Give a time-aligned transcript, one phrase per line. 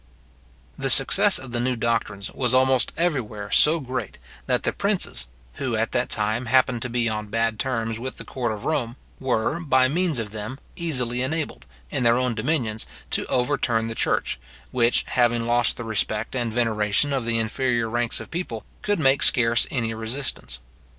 [0.79, 5.27] The success of the new doctrines was almost everywhere so great, that the princes,
[5.61, 8.95] who at that time happened to be on bad terms with the court of Rome,
[9.19, 14.39] were, by means of them, easily enabled, in their own dominions, to overturn the church,
[14.71, 19.21] which having lost the respect and veneration of the inferior ranks of people, could make
[19.21, 20.61] scarce any resistance.